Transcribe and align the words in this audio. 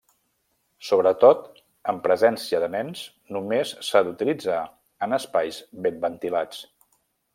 Sobretot 0.85 1.43
en 1.93 1.99
presència 2.07 2.61
de 2.63 2.69
nens, 2.77 3.03
només 3.37 3.75
s'ha 3.89 4.01
d'utilitzar 4.09 4.63
en 5.09 5.15
espais 5.19 5.61
ben 5.87 6.01
ventilats. 6.07 6.65